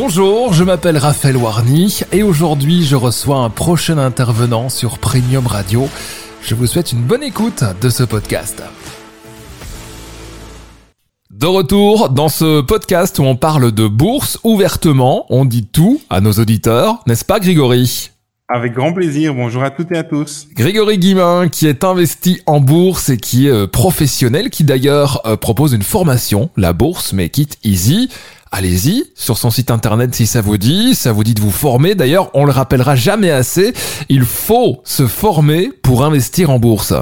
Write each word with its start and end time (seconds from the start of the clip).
Bonjour, 0.00 0.52
je 0.52 0.62
m'appelle 0.62 0.96
Raphaël 0.96 1.36
Warny 1.36 2.02
et 2.12 2.22
aujourd'hui 2.22 2.84
je 2.84 2.94
reçois 2.94 3.38
un 3.38 3.50
prochain 3.50 3.98
intervenant 3.98 4.68
sur 4.68 5.00
Premium 5.00 5.44
Radio. 5.44 5.88
Je 6.40 6.54
vous 6.54 6.68
souhaite 6.68 6.92
une 6.92 7.02
bonne 7.02 7.24
écoute 7.24 7.64
de 7.80 7.88
ce 7.88 8.04
podcast. 8.04 8.62
De 11.32 11.46
retour 11.46 12.10
dans 12.10 12.28
ce 12.28 12.60
podcast 12.60 13.18
où 13.18 13.24
on 13.24 13.34
parle 13.34 13.72
de 13.72 13.88
bourse 13.88 14.38
ouvertement, 14.44 15.26
on 15.30 15.44
dit 15.44 15.66
tout 15.66 16.00
à 16.10 16.20
nos 16.20 16.32
auditeurs, 16.34 17.02
n'est-ce 17.08 17.24
pas 17.24 17.40
Grégory? 17.40 18.12
Avec 18.50 18.72
grand 18.72 18.94
plaisir. 18.94 19.34
Bonjour 19.34 19.62
à 19.62 19.70
toutes 19.70 19.92
et 19.92 19.98
à 19.98 20.04
tous. 20.04 20.48
Grégory 20.54 20.96
Guimin, 20.96 21.48
qui 21.48 21.66
est 21.66 21.84
investi 21.84 22.40
en 22.46 22.60
bourse 22.60 23.10
et 23.10 23.18
qui 23.18 23.46
est 23.46 23.50
euh, 23.50 23.66
professionnel, 23.66 24.48
qui 24.48 24.64
d'ailleurs 24.64 25.20
euh, 25.26 25.36
propose 25.36 25.74
une 25.74 25.82
formation, 25.82 26.48
la 26.56 26.72
bourse, 26.72 27.12
mais 27.12 27.28
quitte 27.28 27.58
easy. 27.62 28.08
Allez-y 28.50 29.04
sur 29.14 29.36
son 29.36 29.50
site 29.50 29.70
internet 29.70 30.14
si 30.14 30.26
ça 30.26 30.40
vous 30.40 30.56
dit, 30.56 30.94
ça 30.94 31.12
vous 31.12 31.24
dit 31.24 31.34
de 31.34 31.40
vous 31.40 31.50
former. 31.50 31.94
D'ailleurs, 31.94 32.30
on 32.34 32.44
le 32.44 32.52
rappellera 32.52 32.96
jamais 32.96 33.30
assez, 33.30 33.72
il 34.08 34.24
faut 34.24 34.80
se 34.84 35.06
former 35.06 35.70
pour 35.82 36.04
investir 36.04 36.50
en 36.50 36.58
bourse. 36.58 36.94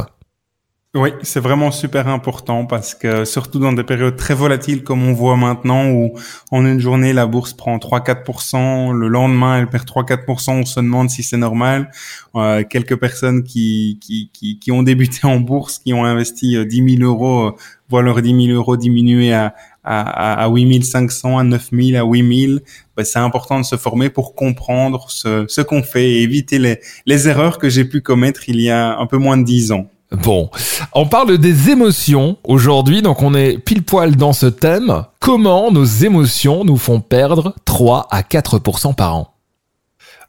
Oui, 0.96 1.10
c'est 1.20 1.40
vraiment 1.40 1.72
super 1.72 2.08
important 2.08 2.64
parce 2.64 2.94
que 2.94 3.26
surtout 3.26 3.58
dans 3.58 3.74
des 3.74 3.84
périodes 3.84 4.16
très 4.16 4.32
volatiles 4.32 4.82
comme 4.82 5.06
on 5.06 5.12
voit 5.12 5.36
maintenant 5.36 5.90
où 5.90 6.14
en 6.50 6.64
une 6.64 6.80
journée 6.80 7.12
la 7.12 7.26
bourse 7.26 7.52
prend 7.52 7.76
3-4%, 7.76 8.92
le 8.92 9.08
lendemain 9.08 9.58
elle 9.58 9.66
perd 9.66 9.84
3-4%, 9.84 10.52
on 10.52 10.64
se 10.64 10.80
demande 10.80 11.10
si 11.10 11.22
c'est 11.22 11.36
normal. 11.36 11.90
Euh, 12.34 12.64
quelques 12.64 12.96
personnes 12.96 13.44
qui, 13.44 13.98
qui, 14.00 14.30
qui, 14.58 14.72
ont 14.72 14.82
débuté 14.82 15.26
en 15.26 15.38
bourse, 15.38 15.80
qui 15.80 15.92
ont 15.92 16.06
investi 16.06 16.64
10 16.64 16.80
euh, 16.80 16.96
000 16.96 17.02
euros, 17.02 17.48
euh, 17.48 17.52
voient 17.90 18.02
leurs 18.02 18.22
10 18.22 18.46
000 18.46 18.56
euros 18.56 18.78
diminuer 18.78 19.34
à, 19.34 19.54
à, 19.86 20.44
à 20.44 20.48
8 20.48 20.84
500, 20.84 21.38
à 21.38 21.44
9 21.44 21.68
000, 21.72 22.02
à 22.02 22.06
8 22.06 22.46
000. 22.48 22.58
Ben, 22.96 23.04
c'est 23.04 23.18
important 23.18 23.60
de 23.60 23.64
se 23.64 23.76
former 23.76 24.10
pour 24.10 24.34
comprendre 24.34 25.06
ce, 25.08 25.44
ce 25.48 25.60
qu'on 25.60 25.82
fait 25.82 26.10
et 26.10 26.22
éviter 26.22 26.58
les, 26.58 26.80
les 27.06 27.28
erreurs 27.28 27.58
que 27.58 27.68
j'ai 27.68 27.84
pu 27.84 28.00
commettre 28.00 28.48
il 28.48 28.60
y 28.60 28.70
a 28.70 28.98
un 28.98 29.06
peu 29.06 29.18
moins 29.18 29.36
de 29.36 29.44
10 29.44 29.72
ans. 29.72 29.86
Bon, 30.12 30.50
on 30.94 31.06
parle 31.06 31.36
des 31.36 31.70
émotions 31.70 32.36
aujourd'hui, 32.44 33.02
donc 33.02 33.22
on 33.22 33.34
est 33.34 33.58
pile 33.58 33.82
poil 33.82 34.14
dans 34.14 34.32
ce 34.32 34.46
thème. 34.46 35.02
Comment 35.18 35.72
nos 35.72 35.84
émotions 35.84 36.64
nous 36.64 36.76
font 36.76 37.00
perdre 37.00 37.54
3 37.64 38.06
à 38.10 38.22
4% 38.22 38.94
par 38.94 39.16
an? 39.16 39.35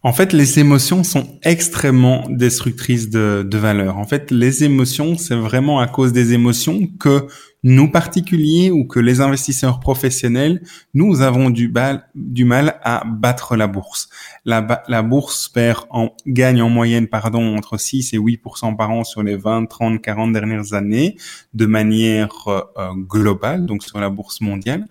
En 0.08 0.13
fait, 0.13 0.31
les 0.31 0.58
émotions 0.58 1.03
sont 1.03 1.38
extrêmement 1.44 2.23
destructrices 2.30 3.09
de, 3.09 3.45
de 3.45 3.58
valeur. 3.58 3.97
En 3.97 4.05
fait, 4.05 4.31
les 4.31 4.63
émotions, 4.63 5.17
c'est 5.17 5.36
vraiment 5.36 5.81
à 5.81 5.88
cause 5.88 6.13
des 6.13 6.31
émotions 6.31 6.88
que 6.97 7.27
nous 7.63 7.91
particuliers 7.91 8.72
ou 8.72 8.85
que 8.85 9.02
les 9.02 9.19
investisseurs 9.19 9.81
professionnels, 9.81 10.61
nous 10.94 11.19
avons 11.19 11.50
du, 11.50 11.73
du 12.16 12.45
mal 12.45 12.80
à 12.83 13.03
battre 13.05 13.58
la 13.58 13.67
bourse. 13.67 14.08
La, 14.45 14.61
bourse 15.02 15.50
perd 15.50 15.85
en, 15.89 16.13
gagne 16.25 16.61
en 16.61 16.69
moyenne 16.69 17.08
pardon, 17.08 17.58
entre 17.58 17.78
6 17.78 18.13
et 18.13 18.17
8% 18.17 18.78
par 18.78 18.91
an 18.91 19.03
sur 19.03 19.23
les 19.23 19.35
20, 19.35 19.66
30, 19.66 20.02
40 20.02 20.31
dernières 20.31 20.73
années 20.73 21.17
de 21.53 21.66
manière 21.66 22.47
euh, 22.47 22.94
globale, 22.95 23.66
donc 23.66 23.83
sur 23.83 24.00
la 24.00 24.09
bourse 24.09 24.39
mondiale. 24.39 24.85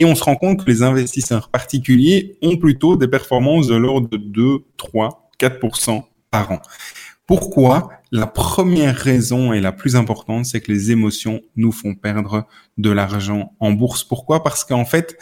Et 0.00 0.04
on 0.04 0.14
se 0.14 0.24
rend 0.24 0.36
compte 0.36 0.64
que 0.64 0.70
les 0.70 0.82
investisseurs 0.82 1.48
particuliers 1.50 2.36
ont 2.42 2.56
plutôt 2.56 2.96
des 2.96 3.06
performances 3.06 3.68
de 3.68 3.76
l'ordre 3.76 4.08
de 4.08 4.16
2, 4.16 4.64
3, 4.76 5.30
4% 5.38 6.02
par 6.30 6.50
an. 6.50 6.60
Pourquoi 7.26 7.90
La 8.10 8.26
première 8.26 8.96
raison 8.96 9.52
et 9.52 9.60
la 9.60 9.72
plus 9.72 9.96
importante, 9.96 10.46
c'est 10.46 10.60
que 10.60 10.72
les 10.72 10.90
émotions 10.90 11.40
nous 11.56 11.72
font 11.72 11.94
perdre 11.94 12.46
de 12.76 12.90
l'argent 12.90 13.52
en 13.60 13.70
bourse. 13.70 14.04
Pourquoi? 14.04 14.42
Parce 14.42 14.64
qu'en 14.64 14.84
fait, 14.84 15.16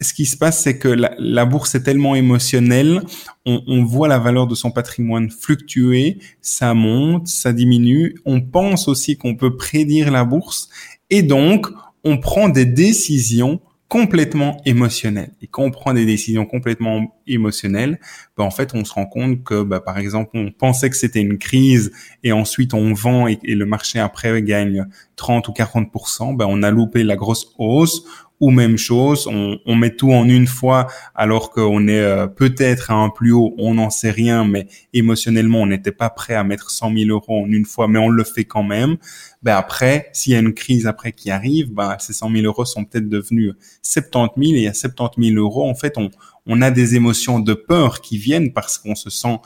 ce 0.00 0.12
qui 0.12 0.26
se 0.26 0.36
passe, 0.36 0.62
c'est 0.62 0.78
que 0.78 0.88
la, 0.88 1.44
bourse 1.44 1.74
est 1.74 1.82
tellement 1.82 2.14
émotionnelle, 2.14 3.02
on, 3.44 3.62
on, 3.66 3.82
voit 3.82 4.06
la 4.06 4.18
valeur 4.18 4.46
de 4.46 4.54
son 4.54 4.70
patrimoine 4.70 5.30
fluctuer, 5.30 6.18
ça 6.40 6.74
monte, 6.74 7.26
ça 7.26 7.52
diminue, 7.52 8.14
on 8.24 8.40
pense 8.40 8.86
aussi 8.86 9.16
qu'on 9.16 9.34
peut 9.34 9.56
prédire 9.56 10.12
la 10.12 10.24
bourse, 10.24 10.68
et 11.10 11.22
donc 11.22 11.66
on 12.04 12.18
prend 12.18 12.48
des 12.48 12.64
décisions 12.64 13.60
complètement 13.88 14.60
émotionnel. 14.66 15.32
Et 15.40 15.46
quand 15.46 15.62
on 15.62 15.70
prend 15.70 15.94
des 15.94 16.04
décisions 16.04 16.44
complètement 16.44 17.16
émotionnelles, 17.26 17.98
bah, 18.36 18.44
en 18.44 18.50
fait, 18.50 18.74
on 18.74 18.84
se 18.84 18.92
rend 18.92 19.06
compte 19.06 19.42
que, 19.42 19.62
bah, 19.62 19.80
par 19.80 19.98
exemple, 19.98 20.30
on 20.34 20.50
pensait 20.50 20.90
que 20.90 20.96
c'était 20.96 21.20
une 21.20 21.38
crise 21.38 21.90
et 22.22 22.32
ensuite 22.32 22.74
on 22.74 22.92
vend 22.92 23.26
et, 23.26 23.38
et, 23.44 23.54
le 23.54 23.64
marché 23.64 23.98
après 23.98 24.42
gagne 24.42 24.86
30 25.16 25.48
ou 25.48 25.52
40% 25.52 26.36
bah, 26.36 26.46
on 26.48 26.62
a 26.62 26.70
loupé 26.70 27.02
la 27.02 27.16
grosse 27.16 27.54
hausse 27.58 28.04
ou 28.40 28.50
même 28.50 28.76
chose, 28.76 29.26
on, 29.26 29.58
on, 29.66 29.74
met 29.74 29.94
tout 29.94 30.12
en 30.12 30.28
une 30.28 30.46
fois 30.46 30.86
alors 31.14 31.50
qu'on 31.50 31.88
est 31.88 32.00
euh, 32.00 32.26
peut-être 32.26 32.90
à 32.90 32.94
un 32.94 33.10
plus 33.10 33.32
haut, 33.32 33.54
on 33.58 33.74
n'en 33.74 33.90
sait 33.90 34.10
rien, 34.10 34.44
mais 34.44 34.66
émotionnellement, 34.92 35.62
on 35.62 35.66
n'était 35.66 35.92
pas 35.92 36.10
prêt 36.10 36.34
à 36.34 36.44
mettre 36.44 36.70
100 36.70 36.92
000 36.96 37.10
euros 37.10 37.44
en 37.44 37.46
une 37.46 37.64
fois, 37.64 37.88
mais 37.88 37.98
on 37.98 38.08
le 38.08 38.24
fait 38.24 38.44
quand 38.44 38.62
même. 38.62 38.96
Ben 39.42 39.56
après, 39.56 40.08
s'il 40.12 40.32
y 40.32 40.36
a 40.36 40.38
une 40.38 40.54
crise 40.54 40.86
après 40.86 41.12
qui 41.12 41.30
arrive, 41.30 41.72
ben 41.72 41.96
ces 41.98 42.12
100 42.12 42.30
000 42.30 42.44
euros 42.44 42.64
sont 42.64 42.84
peut-être 42.84 43.08
devenus 43.08 43.54
70 43.82 44.48
000 44.50 44.62
et 44.62 44.68
à 44.68 44.74
70 44.74 45.34
000 45.34 45.38
euros, 45.38 45.68
en 45.68 45.74
fait, 45.74 45.98
on, 45.98 46.10
on 46.46 46.62
a 46.62 46.70
des 46.70 46.94
émotions 46.94 47.40
de 47.40 47.54
peur 47.54 48.00
qui 48.00 48.18
viennent 48.18 48.52
parce 48.52 48.78
qu'on 48.78 48.94
se 48.94 49.10
sent 49.10 49.38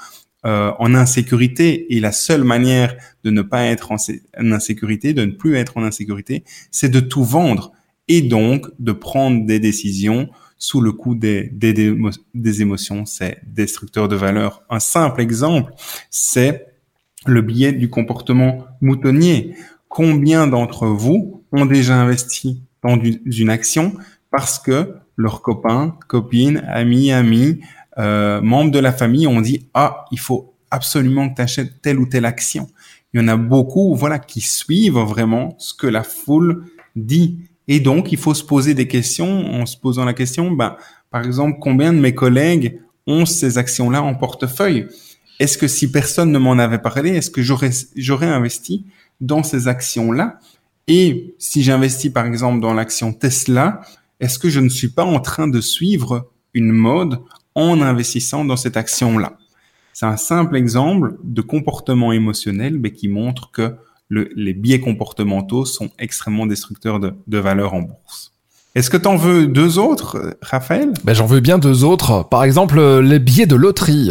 euh, 0.44 0.72
en 0.80 0.94
insécurité. 0.96 1.94
Et 1.94 2.00
la 2.00 2.10
seule 2.10 2.42
manière 2.42 2.96
de 3.22 3.30
ne 3.30 3.42
pas 3.42 3.64
être 3.66 3.92
en, 3.92 3.96
en 4.38 4.52
insécurité, 4.52 5.14
de 5.14 5.24
ne 5.24 5.30
plus 5.30 5.56
être 5.56 5.76
en 5.76 5.84
insécurité, 5.84 6.42
c'est 6.72 6.88
de 6.88 6.98
tout 6.98 7.22
vendre 7.22 7.72
et 8.12 8.20
donc 8.20 8.66
de 8.78 8.92
prendre 8.92 9.46
des 9.46 9.58
décisions 9.58 10.28
sous 10.58 10.82
le 10.82 10.92
coup 10.92 11.14
des, 11.14 11.50
émotions, 12.60 13.06
c'est 13.06 13.38
destructeur 13.46 14.06
de 14.06 14.16
valeur. 14.16 14.62
Un 14.68 14.80
simple 14.80 15.22
exemple, 15.22 15.72
c'est 16.10 16.66
le 17.24 17.40
biais 17.40 17.72
du 17.72 17.88
comportement 17.88 18.66
moutonnier. 18.82 19.54
Combien 19.88 20.46
d'entre 20.46 20.86
vous 20.88 21.42
ont 21.52 21.64
déjà 21.64 21.96
investi 21.96 22.62
dans 22.82 23.00
une 23.24 23.48
action 23.48 23.94
parce 24.30 24.58
que 24.58 24.94
leurs 25.16 25.40
copains, 25.40 25.96
copines, 26.06 26.62
amis, 26.68 27.12
amis, 27.12 27.60
euh, 27.96 28.42
membres 28.42 28.72
de 28.72 28.78
la 28.78 28.92
famille 28.92 29.26
ont 29.26 29.40
dit 29.40 29.70
ah 29.72 30.04
il 30.10 30.18
faut 30.18 30.54
absolument 30.70 31.30
que 31.30 31.36
tu 31.36 31.42
achètes 31.42 31.80
telle 31.80 31.98
ou 31.98 32.06
telle 32.06 32.26
action. 32.26 32.68
Il 33.14 33.20
y 33.20 33.24
en 33.24 33.28
a 33.28 33.36
beaucoup 33.36 33.94
voilà 33.94 34.18
qui 34.18 34.42
suivent 34.42 34.98
vraiment 34.98 35.54
ce 35.58 35.72
que 35.72 35.86
la 35.86 36.02
foule 36.02 36.66
dit 36.94 37.38
et 37.74 37.80
donc, 37.80 38.12
il 38.12 38.18
faut 38.18 38.34
se 38.34 38.44
poser 38.44 38.74
des 38.74 38.86
questions. 38.86 39.46
En 39.50 39.64
se 39.64 39.78
posant 39.78 40.04
la 40.04 40.12
question, 40.12 40.50
ben, 40.50 40.76
par 41.10 41.24
exemple, 41.24 41.56
combien 41.58 41.94
de 41.94 41.98
mes 41.98 42.14
collègues 42.14 42.82
ont 43.06 43.24
ces 43.24 43.56
actions-là 43.56 44.02
en 44.02 44.14
portefeuille? 44.14 44.88
Est-ce 45.40 45.56
que 45.56 45.66
si 45.68 45.90
personne 45.90 46.32
ne 46.32 46.38
m'en 46.38 46.58
avait 46.58 46.80
parlé, 46.80 47.12
est-ce 47.12 47.30
que 47.30 47.40
j'aurais, 47.40 48.26
investi 48.26 48.84
dans 49.22 49.42
ces 49.42 49.68
actions-là? 49.68 50.38
Et 50.86 51.34
si 51.38 51.62
j'investis, 51.62 52.12
par 52.12 52.26
exemple, 52.26 52.60
dans 52.60 52.74
l'action 52.74 53.14
Tesla, 53.14 53.80
est-ce 54.20 54.38
que 54.38 54.50
je 54.50 54.60
ne 54.60 54.68
suis 54.68 54.90
pas 54.90 55.06
en 55.06 55.20
train 55.20 55.48
de 55.48 55.62
suivre 55.62 56.28
une 56.52 56.72
mode 56.72 57.20
en 57.54 57.80
investissant 57.80 58.44
dans 58.44 58.58
cette 58.58 58.76
action-là? 58.76 59.38
C'est 59.94 60.04
un 60.04 60.18
simple 60.18 60.56
exemple 60.56 61.16
de 61.24 61.40
comportement 61.40 62.12
émotionnel, 62.12 62.78
mais 62.78 62.92
qui 62.92 63.08
montre 63.08 63.50
que 63.50 63.76
les 64.12 64.52
biais 64.52 64.80
comportementaux 64.80 65.64
sont 65.64 65.90
extrêmement 65.98 66.46
destructeurs 66.46 67.00
de, 67.00 67.14
de 67.26 67.38
valeur 67.38 67.74
en 67.74 67.82
bourse. 67.82 68.32
Est-ce 68.74 68.88
que 68.88 68.96
tu 68.96 69.06
en 69.06 69.16
veux 69.16 69.46
deux 69.46 69.78
autres, 69.78 70.36
Raphaël? 70.40 70.92
Ben, 71.04 71.14
J'en 71.14 71.26
veux 71.26 71.40
bien 71.40 71.58
deux 71.58 71.84
autres. 71.84 72.26
Par 72.28 72.42
exemple, 72.42 72.78
euh, 72.78 73.02
les 73.02 73.18
billets 73.18 73.46
de 73.46 73.54
loterie. 73.54 74.10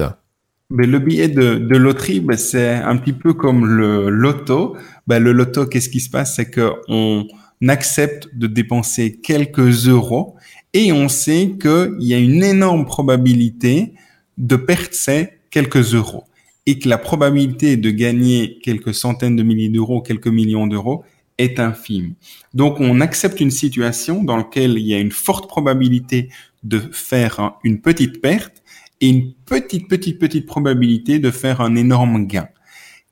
Mais 0.69 0.85
ben, 0.85 0.91
le 0.91 0.99
billet 0.99 1.27
de, 1.27 1.55
de 1.55 1.77
loterie, 1.77 2.19
ben, 2.19 2.37
c'est 2.37 2.75
un 2.75 2.95
petit 2.97 3.13
peu 3.13 3.33
comme 3.33 3.65
le 3.65 4.09
loto. 4.09 4.77
Ben, 5.07 5.21
le 5.21 5.31
loto, 5.31 5.65
qu'est-ce 5.65 5.89
qui 5.89 5.99
se 5.99 6.11
passe? 6.11 6.35
C'est 6.35 6.51
qu'on 6.51 7.25
accepte 7.67 8.29
de 8.35 8.45
dépenser 8.45 9.19
quelques 9.19 9.87
euros 9.87 10.35
et 10.73 10.91
on 10.91 11.09
sait 11.09 11.57
qu'il 11.59 11.95
y 11.99 12.13
a 12.13 12.19
une 12.19 12.43
énorme 12.43 12.85
probabilité 12.85 13.93
de 14.37 14.55
perdre 14.55 14.89
ces 14.91 15.29
quelques 15.49 15.95
euros 15.95 16.25
et 16.65 16.79
que 16.79 16.87
la 16.87 16.97
probabilité 16.97 17.77
de 17.77 17.89
gagner 17.89 18.59
quelques 18.63 18.93
centaines 18.93 19.35
de 19.35 19.43
milliers 19.43 19.69
d'euros, 19.69 20.01
quelques 20.01 20.27
millions 20.27 20.67
d'euros 20.67 21.03
est 21.37 21.59
infime. 21.59 22.13
Donc 22.53 22.79
on 22.79 23.01
accepte 23.01 23.39
une 23.41 23.51
situation 23.51 24.23
dans 24.23 24.37
laquelle 24.37 24.77
il 24.77 24.85
y 24.85 24.93
a 24.93 24.99
une 24.99 25.11
forte 25.11 25.47
probabilité 25.47 26.29
de 26.63 26.79
faire 26.91 27.53
une 27.63 27.81
petite 27.81 28.21
perte 28.21 28.61
et 28.99 29.07
une 29.07 29.33
petite, 29.33 29.87
petite, 29.87 30.19
petite 30.19 30.45
probabilité 30.45 31.17
de 31.17 31.31
faire 31.31 31.61
un 31.61 31.75
énorme 31.75 32.27
gain. 32.27 32.47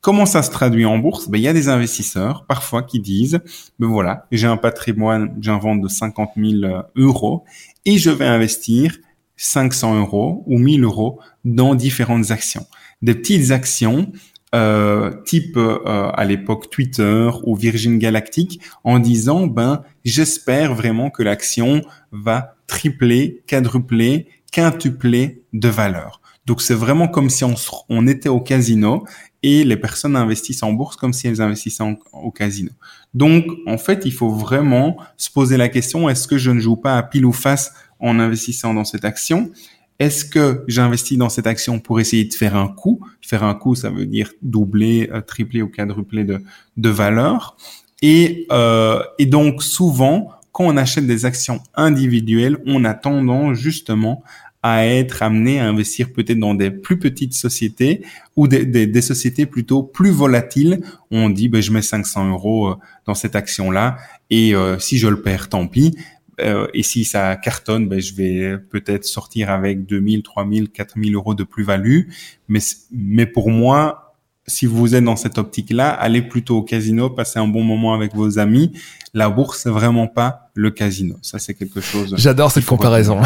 Comment 0.02 0.26
ça 0.26 0.44
se 0.44 0.52
traduit 0.52 0.86
en 0.86 0.98
bourse? 0.98 1.28
Ben, 1.28 1.40
Il 1.40 1.44
y 1.44 1.48
a 1.48 1.54
des 1.54 1.68
investisseurs 1.68 2.46
parfois 2.46 2.84
qui 2.84 3.00
disent, 3.00 3.42
ben 3.80 3.88
voilà, 3.88 4.28
j'ai 4.32 4.48
un 4.48 4.56
patrimoine, 4.56 5.36
j'ai 5.42 5.52
un 5.52 5.58
vente 5.58 5.82
de 5.82 5.90
50 5.90 6.32
000 6.38 6.84
euros 6.96 7.44
et 7.86 7.98
je 7.98 8.10
vais 8.10 8.26
investir 8.26 8.98
500 9.36 10.00
euros 10.00 10.44
ou 10.46 10.58
1000 10.58 10.84
euros 10.84 11.20
dans 11.44 11.76
différentes 11.76 12.32
actions 12.32 12.66
des 13.02 13.16
petites 13.16 13.52
actions 13.52 14.12
euh, 14.56 15.12
type 15.26 15.58
euh, 15.58 16.10
à 16.14 16.26
l'époque 16.26 16.72
Twitter 16.72 17.30
ou 17.44 17.56
Virgin 17.56 18.00
Galactic 18.00 18.60
en 18.84 18.98
disant 18.98 19.46
ben 19.46 19.84
j'espère 20.04 20.74
vraiment 20.74 21.12
que 21.12 21.22
l'action 21.22 21.84
va 22.12 22.56
tripler, 22.66 23.44
quadrupler, 23.46 24.28
quintupler 24.52 25.44
de 25.54 25.70
valeur. 25.70 26.20
Donc 26.48 26.64
c'est 26.64 26.74
vraiment 26.74 27.08
comme 27.08 27.30
si 27.30 27.44
on, 27.44 27.54
on, 27.90 28.08
était 28.08 28.30
au 28.30 28.40
casino 28.40 29.06
et 29.44 29.64
les 29.64 29.78
personnes 29.78 30.16
investissent 30.16 30.64
en 30.64 30.74
bourse 30.74 30.96
comme 30.96 31.14
si 31.14 31.28
elles 31.28 31.42
investissaient 31.42 31.84
au 32.12 32.32
casino. 32.32 32.72
Donc 33.14 33.46
en 33.68 33.78
fait, 33.78 34.02
il 34.06 34.14
faut 34.14 34.32
vraiment 34.32 34.98
se 35.16 35.30
poser 35.30 35.58
la 35.58 35.70
question 35.70 36.10
est-ce 36.10 36.28
que 36.28 36.40
je 36.40 36.50
ne 36.50 36.60
joue 36.60 36.76
pas 36.76 36.98
à 36.98 37.04
pile 37.04 37.28
ou 37.28 37.34
face 37.34 37.72
en 38.00 38.20
investissant 38.20 38.74
dans 38.74 38.84
cette 38.84 39.06
action? 39.06 39.52
Est-ce 40.00 40.26
que 40.26 40.64
j'investis 40.68 41.18
dans 41.18 41.30
cette 41.30 41.48
action 41.48 41.80
pour 41.80 42.00
essayer 42.00 42.26
de 42.26 42.34
faire 42.34 42.56
un 42.56 42.68
coup 42.68 43.00
Faire 43.22 43.44
un 43.44 43.54
coup, 43.54 43.76
ça 43.76 43.90
veut 43.90 44.06
dire 44.06 44.32
doubler, 44.42 45.10
euh, 45.12 45.22
tripler 45.22 45.62
ou 45.62 45.68
quadrupler 45.68 46.24
de, 46.24 46.42
de 46.78 46.90
valeur. 46.90 47.58
Et, 48.02 48.48
euh, 48.52 49.04
et 49.18 49.26
donc 49.26 49.62
souvent, 49.62 50.32
quand 50.52 50.66
on 50.66 50.78
achète 50.78 51.06
des 51.06 51.26
actions 51.26 51.62
individuelles, 51.76 52.58
on 52.66 52.86
a 52.86 52.94
tendance 52.94 53.58
justement 53.58 54.24
à 54.62 54.86
être 54.86 55.24
amené 55.24 55.60
à 55.60 55.68
investir 55.68 56.12
peut-être 56.12 56.40
dans 56.40 56.54
des 56.54 56.70
plus 56.70 57.00
petites 57.00 57.34
sociétés 57.34 58.04
ou 58.36 58.48
des, 58.48 59.02
sociétés 59.02 59.46
plutôt 59.46 59.84
plus 59.84 60.12
volatiles. 60.12 60.82
On 61.12 61.30
dit, 61.30 61.48
ben, 61.48 61.62
je 61.62 61.72
mets 61.72 61.82
500 61.82 62.30
euros 62.30 62.70
euh, 62.70 62.76
dans 63.06 63.14
cette 63.14 63.36
action-là 63.36 63.98
et 64.30 64.54
euh, 64.54 64.78
si 64.78 64.98
je 64.98 65.08
le 65.08 65.22
perds, 65.22 65.50
tant 65.50 65.68
pis. 65.68 65.96
Euh, 66.40 66.68
et 66.74 66.84
si 66.84 67.06
ça 67.06 67.36
cartonne, 67.36 67.88
ben, 67.88 68.00
je 68.00 68.14
vais 68.14 68.58
peut-être 68.58 69.06
sortir 69.06 69.50
avec 69.50 69.86
2000, 69.86 70.24
3000, 70.24 70.70
4000 70.70 71.16
euros 71.16 71.36
de 71.36 71.44
plus-value. 71.44 72.10
Mais, 72.48 72.60
mais 72.92 73.26
pour 73.26 73.50
moi, 73.50 74.10
si 74.50 74.66
vous 74.66 74.96
êtes 74.96 75.04
dans 75.04 75.16
cette 75.16 75.38
optique-là, 75.38 75.90
allez 75.90 76.22
plutôt 76.22 76.58
au 76.58 76.64
casino, 76.64 77.10
passez 77.10 77.40
un 77.40 77.48
bon 77.48 77.64
moment 77.64 77.94
avec 77.94 78.14
vos 78.14 78.40
amis. 78.40 78.74
La 79.14 79.30
bourse, 79.30 79.62
c'est 79.64 79.70
vraiment 79.70 80.08
pas 80.08 80.52
le 80.54 80.72
casino. 80.72 81.16
Ça, 81.22 81.40
c'est 81.40 81.54
quelque 81.54 81.82
chose. 81.82 82.14
J'adore 82.18 82.52
cette 82.52 82.66
comparaison. 82.66 83.22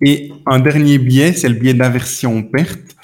et 0.00 0.32
un 0.46 0.60
dernier 0.60 0.98
biais, 0.98 1.32
c'est 1.32 1.48
le 1.48 1.54
biais 1.54 1.74
d'aversion 1.74 2.42
perte. 2.42 2.96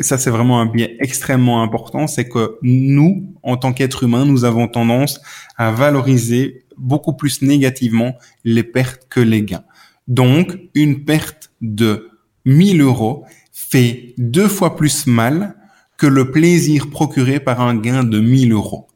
Ça, 0.00 0.18
c'est 0.18 0.30
vraiment 0.30 0.60
un 0.60 0.66
biais 0.66 0.96
extrêmement 1.00 1.62
important. 1.62 2.06
C'est 2.08 2.28
que 2.28 2.58
nous, 2.62 3.32
en 3.42 3.56
tant 3.56 3.72
qu'êtres 3.72 4.02
humains, 4.02 4.24
nous 4.24 4.44
avons 4.44 4.66
tendance 4.66 5.20
à 5.56 5.70
valoriser 5.70 6.65
beaucoup 6.78 7.14
plus 7.14 7.42
négativement 7.42 8.16
les 8.44 8.62
pertes 8.62 9.06
que 9.08 9.20
les 9.20 9.42
gains. 9.42 9.64
Donc, 10.08 10.58
une 10.74 11.04
perte 11.04 11.50
de 11.60 12.10
1000 12.44 12.80
euros 12.80 13.24
fait 13.52 14.14
deux 14.18 14.48
fois 14.48 14.76
plus 14.76 15.06
mal 15.06 15.56
que 15.96 16.06
le 16.06 16.30
plaisir 16.30 16.90
procuré 16.90 17.40
par 17.40 17.60
un 17.60 17.76
gain 17.76 18.04
de 18.04 18.20
1000 18.20 18.52
euros. 18.52 18.86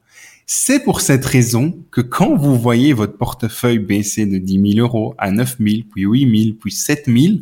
C'est 0.47 0.83
pour 0.83 1.01
cette 1.01 1.25
raison 1.25 1.79
que 1.93 2.01
quand 2.01 2.37
vous 2.37 2.59
voyez 2.59 2.93
votre 2.93 3.17
portefeuille 3.17 3.79
baisser 3.79 4.27
de 4.27 4.39
10 4.39 4.75
000 4.75 4.87
euros 4.87 5.15
à 5.17 5.31
9 5.31 5.57
000, 5.61 5.83
puis 5.93 6.03
8 6.03 6.45
000, 6.45 6.57
puis 6.61 6.73
7 6.73 7.05
000, 7.07 7.35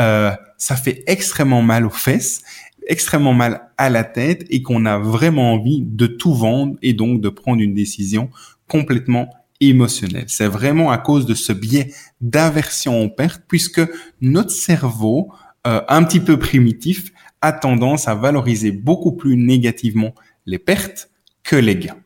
euh, 0.00 0.32
ça 0.56 0.74
fait 0.74 1.04
extrêmement 1.06 1.60
mal 1.60 1.84
aux 1.84 1.90
fesses, 1.90 2.42
extrêmement 2.86 3.34
mal 3.34 3.68
à 3.76 3.90
la 3.90 4.04
tête 4.04 4.46
et 4.48 4.62
qu'on 4.62 4.86
a 4.86 4.98
vraiment 4.98 5.52
envie 5.52 5.82
de 5.84 6.06
tout 6.06 6.34
vendre 6.34 6.76
et 6.82 6.94
donc 6.94 7.20
de 7.20 7.28
prendre 7.28 7.60
une 7.60 7.74
décision 7.74 8.30
complètement 8.68 9.28
émotionnelle. 9.60 10.26
C'est 10.28 10.48
vraiment 10.48 10.90
à 10.90 10.98
cause 10.98 11.26
de 11.26 11.34
ce 11.34 11.52
biais 11.52 11.92
d'aversion 12.20 13.02
aux 13.02 13.08
pertes 13.08 13.42
puisque 13.48 13.82
notre 14.20 14.50
cerveau 14.50 15.32
euh, 15.66 15.80
un 15.88 16.04
petit 16.04 16.20
peu 16.20 16.38
primitif, 16.38 17.12
a 17.42 17.52
tendance 17.52 18.06
à 18.06 18.14
valoriser 18.14 18.70
beaucoup 18.70 19.12
plus 19.12 19.36
négativement 19.36 20.14
les 20.46 20.58
pertes 20.58 21.10
que 21.42 21.56
les 21.56 21.76
gains. 21.76 21.96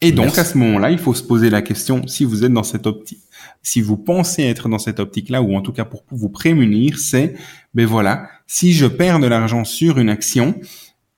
Et 0.00 0.12
donc 0.12 0.38
à 0.38 0.44
ce 0.44 0.56
moment-là, 0.58 0.90
il 0.90 0.98
faut 0.98 1.14
se 1.14 1.22
poser 1.22 1.50
la 1.50 1.62
question 1.62 2.06
si 2.06 2.24
vous 2.24 2.44
êtes 2.44 2.52
dans 2.52 2.62
cette 2.62 2.86
optique, 2.86 3.22
si 3.62 3.80
vous 3.80 3.96
pensez 3.96 4.42
être 4.42 4.68
dans 4.68 4.78
cette 4.78 5.00
optique-là, 5.00 5.42
ou 5.42 5.56
en 5.56 5.60
tout 5.60 5.72
cas 5.72 5.84
pour 5.84 6.04
vous 6.10 6.28
prémunir, 6.28 6.98
c'est 6.98 7.34
ben 7.74 7.86
voilà, 7.86 8.28
si 8.46 8.72
je 8.72 8.86
perds 8.86 9.18
de 9.18 9.26
l'argent 9.26 9.64
sur 9.64 9.98
une 9.98 10.10
action, 10.10 10.54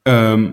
euh, 0.09 0.51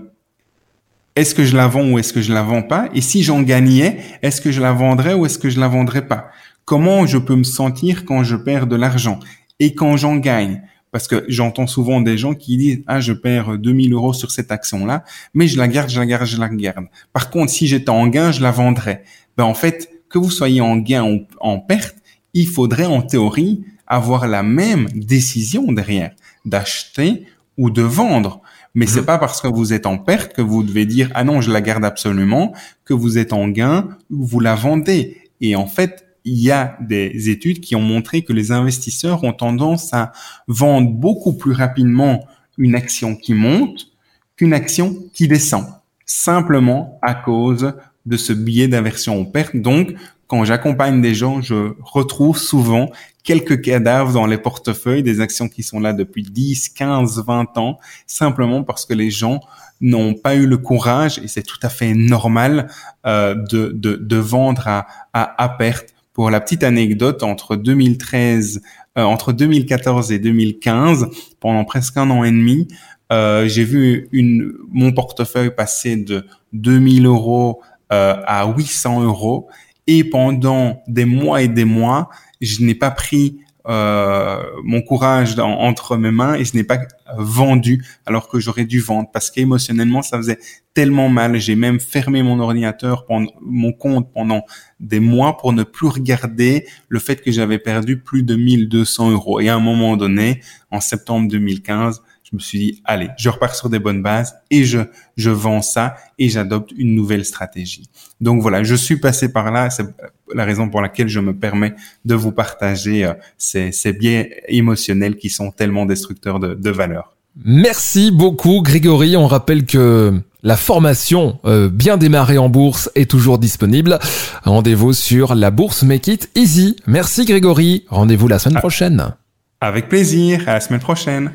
est-ce 1.16 1.36
que 1.36 1.46
je 1.46 1.56
la 1.56 1.68
vends 1.68 1.92
ou 1.92 2.00
est-ce 2.00 2.12
que 2.12 2.22
je 2.22 2.34
la 2.34 2.42
vends 2.42 2.64
pas? 2.64 2.90
Et 2.94 3.02
si 3.02 3.24
j'en 3.24 3.42
gagnais, 3.42 3.98
est-ce 4.22 4.42
que 4.42 4.52
je 4.52 4.62
la 4.62 4.74
vendrais 4.74 5.14
ou 5.14 5.26
est-ce 5.26 5.38
que 5.38 5.50
je 5.50 5.60
la 5.60 5.68
vendrais 5.68 6.08
pas? 6.08 6.30
Comment 6.66 7.06
je 7.06 7.18
peux 7.18 7.36
me 7.36 7.44
sentir 7.44 8.06
quand 8.06 8.24
je 8.24 8.36
perds 8.36 8.68
de 8.68 8.76
l'argent? 8.76 9.20
Et 9.60 9.76
quand 9.76 9.96
j'en 9.98 10.16
gagne? 10.18 10.64
Parce 10.92 11.08
que 11.08 11.26
j'entends 11.28 11.68
souvent 11.68 12.02
des 12.02 12.18
gens 12.18 12.34
qui 12.34 12.58
disent 12.58 12.84
ah 12.88 13.00
je 13.00 13.14
perds 13.14 13.58
2000 13.58 13.94
euros 13.94 14.14
sur 14.14 14.32
cette 14.32 14.52
action 14.52 14.86
là, 14.86 15.04
mais 15.34 15.48
je 15.48 15.58
la 15.58 15.68
garde, 15.68 15.90
je 15.90 16.00
la 16.00 16.06
garde, 16.06 16.26
je 16.26 16.40
la 16.40 16.50
garde. 16.50 16.86
Par 17.12 17.30
contre, 17.30 17.52
si 17.52 17.68
j'étais 17.68 17.90
en 17.90 18.08
gain, 18.08 18.32
je 18.32 18.42
la 18.42 18.52
vendrais. 18.52 19.04
Ben 19.38 19.44
en 19.44 19.56
fait, 19.56 19.90
que 20.10 20.20
vous 20.20 20.30
soyez 20.30 20.62
en 20.62 20.78
gain 20.78 21.04
ou 21.04 21.26
en 21.40 21.60
perte, 21.60 21.96
il 22.36 22.48
faudrait 22.48 22.86
en 22.86 23.02
théorie 23.02 23.64
avoir 23.88 24.28
la 24.28 24.44
même 24.44 24.88
décision 24.94 25.72
derrière. 25.72 26.12
D'acheter 26.46 27.26
ou 27.58 27.70
de 27.70 27.82
vendre. 27.82 28.42
Mais 28.76 28.88
c'est 28.88 29.02
mhm. 29.02 29.06
pas 29.06 29.18
parce 29.18 29.42
que 29.42 29.48
vous 29.48 29.74
êtes 29.74 29.86
en 29.86 29.98
perte 29.98 30.34
que 30.34 30.42
vous 30.42 30.64
devez 30.64 30.86
dire 30.86 31.10
ah 31.14 31.24
non 31.24 31.42
je 31.42 31.52
la 31.52 31.62
garde 31.62 31.86
absolument 31.86 32.54
que 32.86 32.94
vous 32.94 33.18
êtes 33.18 33.34
en 33.34 33.48
gain 33.48 33.90
vous 34.10 34.40
la 34.40 34.56
vendez. 34.56 35.18
Et 35.42 35.56
en 35.56 35.68
fait 35.68 36.04
il 36.26 36.40
y 36.40 36.52
a 36.52 36.78
des 36.80 37.30
études 37.30 37.60
qui 37.60 37.76
ont 37.76 37.82
montré 37.82 38.22
que 38.22 38.34
les 38.34 38.52
investisseurs 38.52 39.24
ont 39.24 39.34
tendance 39.34 39.94
à 39.94 40.12
vendre 40.48 40.90
beaucoup 40.90 41.34
plus 41.34 41.54
rapidement 41.54 42.26
une 42.58 42.76
action 42.76 43.16
qui 43.16 43.34
monte 43.34 43.88
qu'une 44.36 44.54
action 44.54 44.96
qui 45.14 45.28
descend, 45.28 45.66
simplement 46.06 46.98
à 47.02 47.14
cause 47.14 47.74
de 48.06 48.18
ce 48.18 48.34
biais 48.34 48.68
d'aversion 48.68 49.20
aux 49.20 49.26
pertes. 49.26 49.56
Donc, 49.56 49.94
quand 50.28 50.46
j'accompagne 50.46 51.02
des 51.02 51.14
gens, 51.14 51.42
je 51.42 51.74
retrouve 51.82 52.38
souvent 52.38 52.90
quelques 53.24 53.62
cadavres 53.62 54.14
dans 54.14 54.26
les 54.26 54.38
portefeuilles, 54.38 55.04
des 55.04 55.22
actions 55.22 55.48
qui 55.48 55.64
sont 55.64 55.80
là 55.80 55.94
depuis 55.94 56.24
10, 56.24 56.70
15, 56.70 57.24
20 57.26 57.58
ans, 57.58 57.80
simplement 58.06 58.64
parce 58.64 58.86
que 58.86 58.94
les 58.94 59.12
gens 59.12 59.40
n'ont 59.82 60.14
pas 60.14 60.36
eu 60.36 60.46
le 60.46 60.58
courage, 60.58 61.20
et 61.20 61.28
c'est 61.28 61.44
tout 61.44 61.60
à 61.64 61.70
fait 61.70 61.94
normal, 61.94 62.70
euh, 63.06 63.36
de, 63.36 63.72
de, 63.74 63.96
de, 63.96 64.18
vendre 64.18 64.68
à, 64.68 64.88
à, 65.14 65.44
à 65.44 65.50
perte 65.50 65.94
pour 66.14 66.30
la 66.30 66.40
petite 66.40 66.64
anecdote, 66.64 67.24
entre 67.24 67.56
2013, 67.56 68.62
euh, 68.98 69.04
entre 69.04 69.34
2014 69.34 70.12
et 70.12 70.20
2015, 70.20 71.08
pendant 71.40 71.66
presque 71.66 71.98
un 71.98 72.10
an 72.12 72.24
et 72.24 72.32
demi, 72.32 72.68
euh, 73.12 73.48
j'ai 73.48 73.64
vu 73.64 74.08
une, 74.12 74.54
mon 74.72 74.92
portefeuille 74.92 75.54
passer 75.54 75.98
de 75.98 76.26
2000 76.54 77.06
euros 77.06 77.62
euh, 77.92 78.16
à 78.26 78.48
800 78.48 79.04
euros. 79.04 79.50
Et 79.88 80.04
pendant 80.04 80.82
des 80.88 81.06
mois 81.06 81.42
et 81.42 81.48
des 81.48 81.66
mois, 81.66 82.10
je 82.42 82.64
n'ai 82.64 82.76
pas 82.76 82.92
pris 82.92 83.40
euh, 83.66 84.44
mon 84.66 84.82
courage 84.82 85.40
entre 85.40 85.96
mes 85.96 86.12
mains 86.12 86.36
et 86.36 86.44
je 86.44 86.54
n'ai 86.54 86.66
pas 86.66 86.80
vendu 87.18 87.86
alors 88.06 88.28
que 88.28 88.38
j'aurais 88.38 88.66
dû 88.66 88.82
vendre 88.82 89.10
parce 89.14 89.32
qu'émotionnellement 89.32 90.02
ça 90.02 90.18
faisait 90.18 90.40
tellement 90.74 91.08
mal. 91.08 91.40
J'ai 91.40 91.56
même 91.56 91.80
fermé 91.80 92.24
mon 92.24 92.40
ordinateur, 92.40 93.06
pendant, 93.06 93.32
mon 93.42 93.72
compte 93.72 94.12
pendant 94.12 94.44
des 94.82 95.00
mois 95.00 95.38
pour 95.38 95.54
ne 95.54 95.64
plus 95.64 95.88
regarder 95.88 96.66
le 96.90 97.00
fait 97.00 97.22
que 97.22 97.32
j'avais 97.32 97.60
perdu 97.60 98.00
plus 98.00 98.24
de 98.24 98.36
1200 98.36 99.12
euros. 99.12 99.40
Et 99.40 99.48
à 99.48 99.56
un 99.56 99.62
moment 99.62 99.96
donné, 99.96 100.42
en 100.70 100.82
septembre 100.82 101.30
2015, 101.30 102.02
je 102.34 102.38
me 102.38 102.42
suis 102.42 102.58
dit, 102.58 102.82
allez, 102.84 103.10
je 103.16 103.30
repars 103.30 103.54
sur 103.54 103.70
des 103.70 103.78
bonnes 103.78 104.02
bases 104.02 104.36
et 104.50 104.64
je, 104.64 104.80
je 105.18 105.30
vends 105.30 105.62
ça 105.62 105.96
et 106.18 106.30
j'adopte 106.30 106.72
une 106.76 106.96
nouvelle 106.96 107.26
stratégie. 107.26 107.88
Donc 108.22 108.42
voilà, 108.42 108.64
je 108.64 108.74
suis 108.74 108.98
passé 108.98 109.32
par 109.32 109.52
là. 109.52 109.70
C'est 109.70 109.86
la 110.34 110.44
raison 110.44 110.68
pour 110.68 110.82
laquelle 110.82 111.10
je 111.10 111.20
me 111.20 111.36
permets 111.38 111.76
de 112.06 112.16
vous 112.16 112.32
partager 112.32 113.06
euh, 113.06 113.14
ces, 113.38 113.72
ces 113.72 113.94
biais 113.94 114.42
émotionnels 114.48 115.16
qui 115.16 115.30
sont 115.30 115.52
tellement 115.52 115.86
destructeurs 115.86 116.40
de, 116.40 116.56
de 116.56 116.70
valeur. 116.72 117.16
Merci 117.46 118.10
beaucoup, 118.10 118.62
Grégory. 118.64 119.16
On 119.16 119.28
rappelle 119.28 119.66
que 119.66 120.20
la 120.42 120.58
formation 120.58 121.40
euh, 121.46 121.70
bien 121.70 121.98
démarrée 121.98 122.40
en 122.40 122.50
bourse 122.50 122.90
est 122.96 123.10
toujours 123.10 123.38
disponible. 123.38 124.00
Rendez-vous 124.44 124.94
sur 124.94 125.36
la 125.36 125.52
bourse 125.52 125.84
Make 125.84 126.08
It 126.08 126.32
Easy. 126.34 126.78
Merci 126.88 127.26
Grégory. 127.26 127.86
Rendez-vous 127.90 128.28
la 128.28 128.40
semaine 128.40 128.58
ah. 128.58 128.62
prochaine. 128.62 129.14
Avec 129.62 129.88
plaisir. 129.88 130.50
À 130.50 130.54
la 130.54 130.62
semaine 130.62 130.82
prochaine. 130.82 131.32